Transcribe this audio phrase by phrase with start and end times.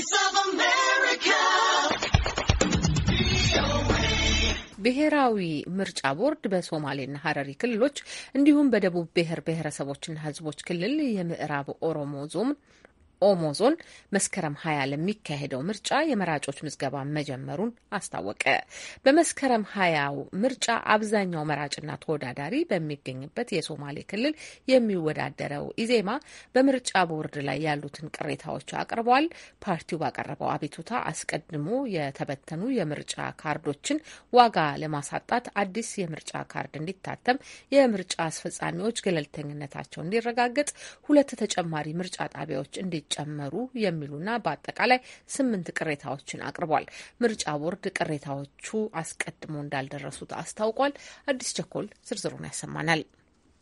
[0.00, 1.38] Voice of America.
[4.84, 5.38] ብሔራዊ
[5.78, 7.96] ምርጫ ቦርድ በሶማሌና ሀረሪ ክልሎች
[8.38, 12.50] እንዲሁም በደቡብ ብሔር ብሔረሰቦችና ሕዝቦች ክልል የምዕራብ ኦሮሞ ዞን
[13.22, 13.74] ኦሞ ዞን
[14.12, 18.44] መስከረም ሀያ ለሚካሄደው ምርጫ የመራጮች ምዝገባ መጀመሩን አስታወቀ።
[19.04, 24.34] በመስከረም ሀያው ምርጫ አብዛኛው መራጭና ተወዳዳሪ በሚገኝበት የሶማሌ ክልል
[24.72, 26.10] የሚወዳደረው ኢዜማ
[26.54, 29.26] በምርጫ ቦርድ ላይ ያሉትን ቅሬታዎች አቅርቧል።
[29.64, 34.02] ፓርቲው ባቀረበው አቤቱታ አስቀድሞ የተበተኑ የምርጫ ካርዶችን
[34.32, 35.28] ዋጋ ለማሳጣት
[35.60, 40.68] አዲስ የምርጫ ካርድ እንዲታተም፣ የምርጫ አስፈጻሚዎች ገለልተኝነታቸው እንዲረጋገጥ፣
[41.08, 45.00] ሁለት ተጨማሪ ምርጫ ጣቢያዎች እንዲጨመሩ የሚሉና በአጠቃላይ
[45.34, 46.86] ስምንት ቅሬታዎችን አቅርቧል።
[47.22, 48.66] ምርጫ ቦርድ ቅሬታዎቹ
[49.00, 50.94] አስቀድሞ እንዳልደረሱት አስታውቋል።
[51.30, 53.02] አዲስ ቸኮል ዝርዝሩን ያሰማናል።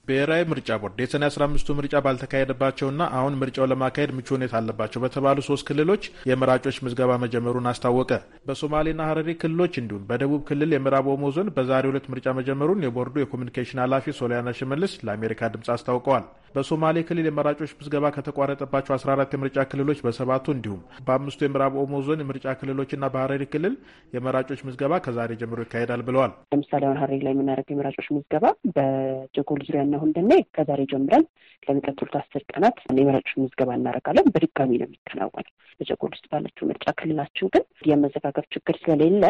[0.08, 5.38] ብሔራዊ ምርጫ ቦርድ የሰኔ አስራ አምስቱ ምርጫ ባልተካሄደባቸውና አሁን ምርጫው ለማካሄድ ምቹ ሁኔታ አለባቸው በተባሉ
[5.48, 8.10] ሶስት ክልሎች የመራጮች ምዝገባ መጀመሩን አስታወቀ።
[8.48, 13.82] በሶማሌና ሀረሪ ክልሎች እንዲሁም በደቡብ ክልል የምዕራብ ኦሞ ዞን በዛሬው ዕለት ምርጫ መጀመሩን የቦርዱ የኮሚኒኬሽን
[13.84, 20.46] ኃላፊ ሶሊያና ሽመልስ ለአሜሪካ ድምፅ አስታውቀዋል። በሶማሌ ክልል የመራጮች ምዝገባ ከተቋረጠባቸው 14 የምርጫ ክልሎች በሰባቱ
[20.54, 23.74] እንዲሁም በአምስቱ የምዕራብ ኦሞ ዞን የምርጫ ክልሎችና በሀረሪ ክልል
[24.16, 28.45] የመራጮች ምዝገባ ከዛሬ ጀምሮ ይካሄዳል ብለዋል። ለምሳሌ አሁን ሀረሪ ላይ የምናደርገው የመራጮች ምዝገባ
[28.76, 31.24] በጀጎል ዙሪያና ሁንደኔ ከዛሬ ጀምረን
[31.63, 37.65] ለሚቀጥሉት አስር ቀናት የመራጮች ምዝገባ እናደርጋለን። በድጋሚ ነው የሚከናወነው። በጀጎል ውስጥ ባለችው ምርጫ ክልላችን ግን
[37.88, 39.24] የመዘጋገብ ችግር ስለሌለ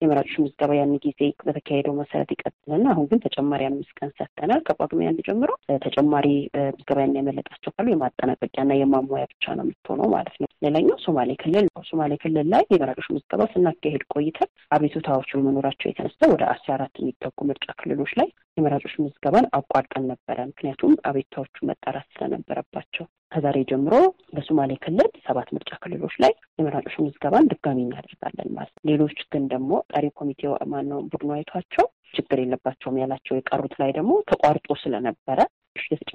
[0.00, 5.20] የመራጮች ምዝገባ ያን ጊዜ በተካሄደው መሰረት ይቀጥልና አሁን ግን ተጨማሪ አምስት ቀን ሰጥተናል። ከጳጉሜ አንድ
[5.28, 5.50] ጀምሮ
[5.84, 6.26] ተጨማሪ
[6.68, 11.84] ምዝገባ ያን ያመለጣቸው ካሉ የማጠናቀቂያና የማሟያ ብቻ ነው የምትሆነው ማለት ነው። ሌላኛው ሶማሌ ክልል ነው።
[11.90, 17.68] ሶማሌ ክልል ላይ የመራጮች ምዝገባ ስናካሄድ ቆይተን አቤቱታዎች በመኖራቸው የተነሳ ወደ አስራ አራት የሚጠጉ ምርጫ
[17.80, 23.94] ክልሎች ላይ የመራጮች ምዝገባን አቋርጠን ነበረ። ምክንያቱም አቤቱታዎቹ መጣራት ስለነበረባቸው ከዛሬ ጀምሮ
[24.34, 29.72] በሶማሌ ክልል ሰባት ምርጫ ክልሎች ላይ የመራጮች ምዝገባን ድጋሚ እናደርጋለን ማለት ነው። ሌሎች ግን ደግሞ
[29.92, 35.38] ጠሪ ኮሚቴው ማነው ቡድኑ አይቷቸው ችግር የለባቸውም ያላቸው የቀሩት ላይ ደግሞ ተቋርጦ ስለነበረ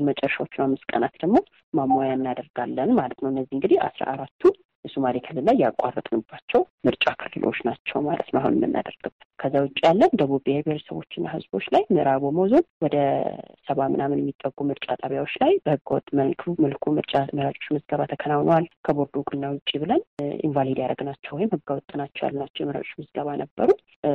[0.10, 1.38] መጨረሻዎቹን አምስት ቀናት ደግሞ
[1.74, 4.44] ማሟያ እናደርጋለን ማለት ነው። እነዚህ እንግዲህ አስራ አራቱ
[4.86, 10.42] የሶማሌ ክልል ላይ ያቋረጥንባቸው ምርጫ ክልሎች ናቸው ማለት ነው አሁን የምናደርግበት። ከዛ ውጭ ያለን ደቡብ
[10.46, 12.96] ብሔር ብሔረሰቦችና ሕዝቦች ላይ ምዕራብ ኦሞ ዞን ወደ
[13.68, 19.46] ሰባ ምናምን የሚጠጉ ምርጫ ጣቢያዎች ላይ በህገወጥ መልኩ መልኩ ምርጫ መራጮች ምዝገባ ተከናውነዋል። ከቦርዱ እውቅና
[19.54, 20.02] ውጭ ብለን
[20.48, 23.70] invalid ያደረግናቸው ወይም ህገወጥ ናቸው ያልናቸው የመራጮች ምዝገባ ነበሩ።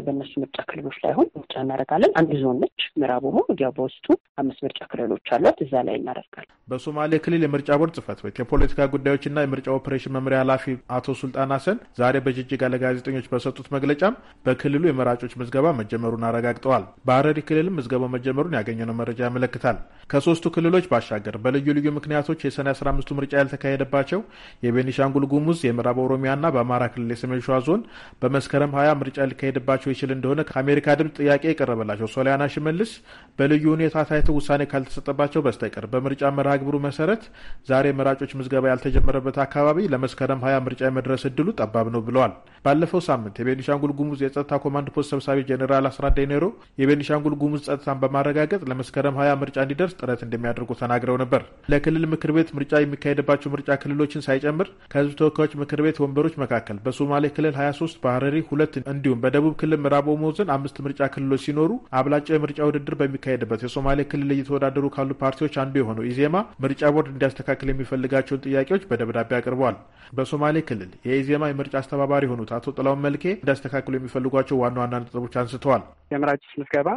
[0.05, 4.06] በእነሱ ምርጫ ክልሎች ላይ አሁን ምርጫ እናደርጋለን። አንድ ዞን ነች ምዕራብ ኦሞ። ያው በውስጡ
[4.41, 9.39] አምስት ምርጫ ክልሎች አሏት። እዛ ላይ እናደርጋለን። በሶማሌ ክልል የምርጫ ቦርድ ጽህፈት ቤት የፖለቲካ ጉዳዮችና
[9.45, 10.65] የምርጫ ኦፕሬሽን መምሪያ ኃላፊ
[10.97, 14.83] አቶ ሱልጣን ሀሰን ዛሬ በጅጅጋ ለጋዜጠኞች በሰጡት መግለጫም በክልሉ
[15.17, 19.77] የመራጮች ምዝገባ መጀመሩን አረጋግጠዋል። በሀረሪ ክልልም ምዝገባው መጀመሩን ያገኘነው መረጃ ያመለክታል።
[20.11, 24.21] ከሶስቱ ክልሎች ባሻገር በልዩ ልዩ ምክንያቶች የሰኔ አስራ አምስቱ ምርጫ ያልተካሄደባቸው
[24.67, 27.83] የቤኒሻንጉል ጉሙዝ፣ የምዕራብ ኦሮሚያና በአማራ ክልል የሰሜን ሸዋ ዞን
[28.23, 32.93] በመስከረም ሀያ ምርጫ ሊካሄድባቸው ይችል እንደሆነ ከአሜሪካ ድምፅ ጥያቄ የቀረበላቸው ሶሊያና ሽመልስ
[33.39, 37.25] በልዩ ሁኔታ ታይቶ ውሳኔ ካልተሰጠባቸው በስተቀር በምርጫ መርሃ ግብሩ መሰረት
[37.71, 42.35] ዛሬ መራጮች ምዝገባ ያልተጀመረበት አካባቢ ለመስከረም ሀያ ምርጫ የመድረስ እድሉ ጠባብ ነው ብለዋል።
[42.67, 46.45] ባለፈው ሳምንት የቤኒሻንጉል ጉሙዝ የጸጥታ ኮማንድ ፖስት ሰብሳቢ ጄኔራል አስራት ዴኔሮ
[46.81, 51.43] የቤኒሻንጉል ጉሙዝ ጸጥታን በማረጋገጥ ለመስከረም ሀያ ምርጫ እንዲደርስ ጥረት እንደሚያደርጉ ተናግረው ነበር።
[51.73, 57.31] ለክልል ምክር ቤት ምርጫ የሚካሄድባቸው ምርጫ ክልሎችን ሳይጨምር ከህዝብ ተወካዮች ምክር ቤት ወንበሮች መካከል በሶማሌ
[57.37, 62.37] ክልል 23 በሀረሪ ሁለት እንዲሁም በደቡብ ክልል ምዕራብ ኦሞ ዞን አምስት ምርጫ ክልሎች ሲኖሩ አብላጫው
[62.39, 68.45] የምርጫ ውድድር በሚካሄድበት የሶማሌ ክልል እየተወዳደሩ ካሉ ፓርቲዎች አንዱ የሆነው ኢዜማ ምርጫ ቦርድ እንዲያስተካክል የሚፈልጋቸውን
[68.47, 69.79] ጥያቄዎች በደብዳቤ አቅርበዋል።
[70.17, 75.82] በሶማሌ ክልል የኢዜማ የምርጫ አስተባባሪ የሆኑት አቶ ጥላውን መልኬ እንዲያስተካክሉ የሚፈልጓቸው ዋና ዋና ነጥቦች አንስተዋል።
[76.12, 76.88] የመራጮች ምዝገባ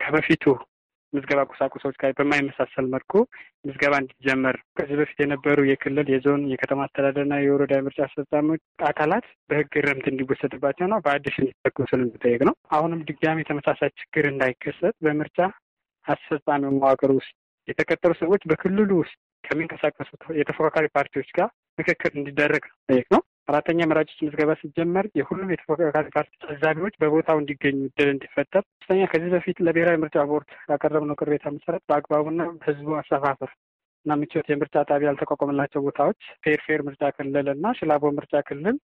[0.00, 0.44] ከበፊቱ
[1.12, 3.12] ምዝገባ ቁሳቁሶች ጋር በማይመሳሰል መልኩ
[3.66, 10.06] ምዝገባ እንዲጀመር ከዚህ በፊት የነበሩ የክልል፣ የዞን፣ የከተማ አስተዳደርና የወረዳ የምርጫ አስፈጻሚዎች አካላት በሕግ እርምት
[10.12, 15.38] እንዲወሰድባቸው ነው በአዲስ እንዲተኩ ስለሚጠየቅ ነው። አሁንም ድጋሚ ተመሳሳይ ችግር እንዳይከሰት በምርጫ
[16.06, 17.32] አስፈጻሚ መዋቅር ውስጥ
[17.68, 21.48] የተቀጠሩ ሰዎች በክልሉ ውስጥ ከሚንቀሳቀሱ የተፎካካሪ ፓርቲዎች ጋር
[21.78, 28.08] ምክክር እንዲደረግ ጠየቅ ነው። አራተኛ መራጮች ምዝገባ ሲጀመር የሁሉም የተፎካካሪ ፓርቲ ታዛቢዎች በቦታው እንዲገኙ እድል
[28.12, 33.50] እንዲፈጠር። ሶስተኛ ከዚህ በፊት ለብሔራዊ ምርጫ ቦርድ ያቀረብነው ቅሬታ መሰረት በአግባቡና ህዝቡ አሰፋፈር
[34.06, 38.76] እና ምቾት የምርጫ ጣቢያ ያልተቋቋመላቸው ቦታዎች ፌር ፌር ምርጫ ክልል እና ሽላቦ ምርጫ ክልል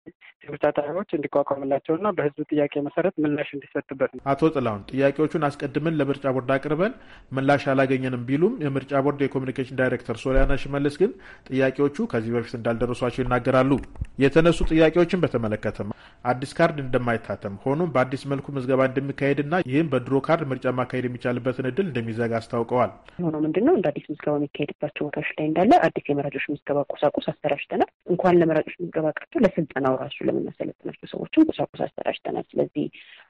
[0.43, 6.25] የምርጫ ጣቢያዎች እንዲቋቋምላቸው እና በህዝቡ ጥያቄ መሰረት ምላሽ እንዲሰጥበት ነው። አቶ ጥላሁን ጥያቄዎቹን አስቀድመን ለምርጫ
[6.35, 6.93] ቦርድ አቅርበን
[7.37, 11.11] ምላሽ አላገኘንም ቢሉም የምርጫ ቦርድ የኮሚኒኬሽን ዳይሬክተር ሶሊያና ሽመልስ ግን
[11.49, 13.71] ጥያቄዎቹ ከዚህ በፊት እንዳልደረሷቸው ይናገራሉ።
[14.19, 15.77] የተነሱ ጥያቄዎችን በተመለከተ
[16.25, 21.85] አዲስ ካርድ እንደማይታተም ሆኖም በአዲስ መልኩ ምዝገባ እንደሚካሄድና ይህም በድሮ ካርድ ምርጫ ማካሄድ የሚቻልበትን እድል
[21.89, 26.79] እንደሚዘጋ አስታውቀዋል። ሆኖ ምንድን ነው እንደ አዲስ ምዝገባ የሚካሄድባቸው ቦታዎች ላይ እንዳለ አዲስ የመራጮች ምዝገባ
[26.91, 32.85] ቁሳቁስ አሰራጭተናል። እንኳን ለመራጮች ምዝገባ ቀርቶ ለስልጠናው ራሱ ለምናሰለጥናቸው ሰዎችም ቁሳቁስ አሰራጭተናል። ስለዚህ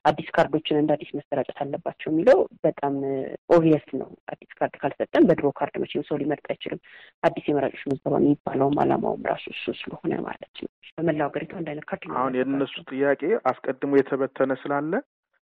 [0.05, 2.95] አዲስ ካርዶችን እንደ አዲስ መሰራጨት አለባቸው የሚለው በጣም
[3.55, 6.81] obvious ነው። አዲስ ካርድ ካልሰጠን በድሮ ካርድ መቼም ሰው ሊመርጥ አይችልም።
[7.23, 12.05] አዲስ የመራጮች ምዝገባ የሚባለውም አላማውም ራሱ እሱ ስለሆነ ማለት ነው። በመላው ሀገሪቱ አንድ አይነት ካርድ
[12.17, 13.21] አሁን የእነሱ ጥያቄ
[13.51, 14.93] አስቀድሞ የተበተነ ስላለ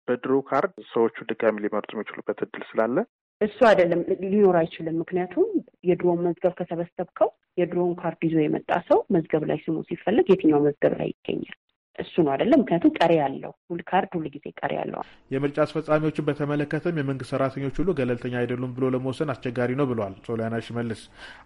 [0.07, 2.97] በድሮ ካርድ ሰዎቹ ድጋሚ ሊመርጡ የሚችሉበት እድል ስላለ
[3.41, 5.47] እሱ አይደለም ሊኖር አይችልም። ምክንያቱም
[5.89, 11.09] የድሮውን መዝገብ ከሰበሰብከው የድሮውን ካርድ ይዞ የመጣ ሰው መዝገብ ላይ ስሙ ሲፈልግ የትኛው መዝገብ ላይ
[11.13, 11.57] ይገኛል?
[11.99, 15.01] እሱ ነው አይደለም። ምክንያቱም ቀሪ ያለው ሁል ካርድ ሁል ጊዜ ቀሪ ያለው።
[15.31, 21.01] የምርጫ አስፈጻሚዎችን በተመለከተም የመንግስት ሰራተኞች ሁሉ ገለልተኛ አይደሉም ብሎ ለመወሰን አስቸጋሪ ነው ብለዋል ሶሊያና ሽመልስ።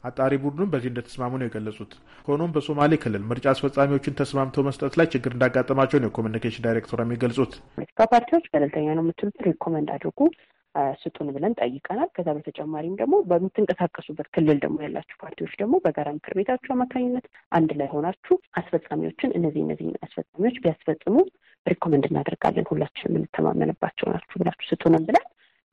[0.10, 1.94] አጣሪ ቡድኑም በዚህ እንደተስማሙ ነው የገለጹት።
[2.28, 8.08] ሆኖም በሶማሌ ክልል ምርጫ አስፈጻሚዎችን ተስማምተው መስጠት ላይ ችግር እንዳጋጠማቸው ነው የኮሚኒኬሽን ዳይሬክተሯ የሚገልጹት። ፖለቲካ
[8.14, 10.20] ፓርቲዎች ገለልተኛ ነው የምትሉት recommend አድርጉ
[11.02, 16.72] ስጡን ብለን ጠይቀናል። ከዛ በተጨማሪም ደግሞ በምትንቀሳቀሱበት ክልል ደግሞ ያላችሁ ፓርቲዎች ደግሞ በጋራ ምክር ቤታችሁ
[16.76, 21.16] አማካኝነት አንድ ላይ ሆናችሁ አስፈጻሚዎችን እነዚህ እነዚህ አስፈጻሚዎች ቢያስፈጽሙ
[21.66, 25.26] recommend እናደርጋለን ሁላችን የምንተማመንባቸው ናችሁ ብላችሁ ስጡንም ብለን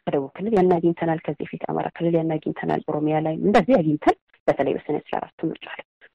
[0.06, 4.16] ከደቡብ ክልል ያን አግኝተናል። ከዚህ በፊት አማራ ክልል ያን አግኝተናል። ኦሮሚያ ላይ እንደዚህ አግኝተን
[4.48, 5.66] በተለይ በሰኔ አስራ አራቱ ምርጫ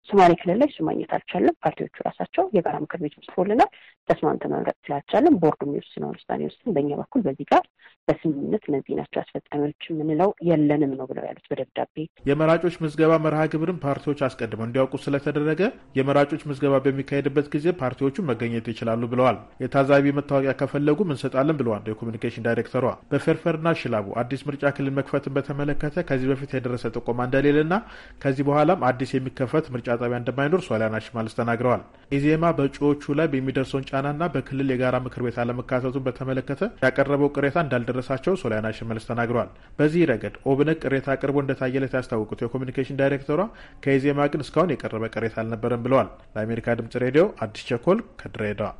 [0.07, 3.69] ሶማሌ ክልል ላይ እሱ ማግኘት አልቻለም። ፓርቲዎቹ ራሳቸው የጋራ ምክር ቤት ጽፎልናል።
[4.09, 7.63] ተስማምተን መምረጥ ስላልቻለም ቦርዱ የሚወስነውን ውሳኔ ይወስን በእኛ በኩል በዚህ ጋር
[8.07, 11.95] በስምምነት እነዚህ ናቸው አስፈጻሚዎች የምንለው የለንም ነው ብለው ያሉት በደብዳቤ።
[12.30, 15.62] የመራጮች ምዝገባ መርሃ ግብርን ፓርቲዎች አስቀድመው እንዲያውቁ ስለተደረገ
[16.00, 22.86] የመራጮች ምዝገባ በሚካሄድበት ጊዜ ፓርቲዎቹ መገኘት ይችላሉ ብለዋል። የታዛቢ መታወቂያ ከፈለጉም እንሰጣለን ብለዋል የኮሚኒኬሽን ዳይሬክተሯ።
[23.12, 27.74] በፈርፈርና ሽላቡ አዲስ ምርጫ ክልል መክፈትን በተመለከተ ከዚህ በፊት የደረሰ ጥቆማ እንደሌለና
[28.21, 34.30] ከዚህ በኋላም አዲስ የሚከፈት ምርጫ ጣቢያ እንደማይኖር ሶሊያና ሽመልስ ተናግረዋል። ኢዜማ በእጩዎቹ ላይ በሚደርሰውን ጫናና
[34.34, 39.50] በክልል የጋራ ምክር ቤት አለመካተቱን በተመለከተ ያቀረበው ቅሬታ እንዳልደረሳቸው ሶሊያና ሽመልስ ተናግረዋል።
[39.80, 43.42] በዚህ ረገድ ኦብነግ ቅሬታ አቅርቦ እንደታየለት ያስታወቁት የኮሚኒኬሽን ዳይሬክተሯ
[43.86, 48.72] ከኢዜማ ግን እስካሁን የቀረበ ቅሬታ አልነበረም ብለዋል። ለአሜሪካ ድምጽ ሬዲዮ አዲስ ቸኮል ከድሬዳዋ